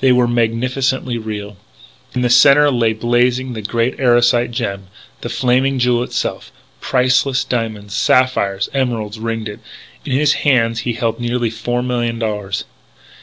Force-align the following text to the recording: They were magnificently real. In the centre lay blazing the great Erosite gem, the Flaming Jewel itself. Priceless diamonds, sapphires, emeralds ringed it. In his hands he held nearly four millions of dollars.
They 0.00 0.12
were 0.12 0.26
magnificently 0.26 1.18
real. 1.18 1.58
In 2.14 2.22
the 2.22 2.30
centre 2.30 2.70
lay 2.70 2.94
blazing 2.94 3.52
the 3.52 3.60
great 3.60 4.00
Erosite 4.00 4.50
gem, 4.50 4.84
the 5.20 5.28
Flaming 5.28 5.78
Jewel 5.78 6.02
itself. 6.02 6.50
Priceless 6.80 7.44
diamonds, 7.44 7.94
sapphires, 7.94 8.70
emeralds 8.72 9.18
ringed 9.18 9.50
it. 9.50 9.60
In 10.06 10.12
his 10.12 10.32
hands 10.40 10.80
he 10.88 10.94
held 10.94 11.20
nearly 11.20 11.50
four 11.50 11.82
millions 11.82 12.14
of 12.22 12.26
dollars. 12.26 12.64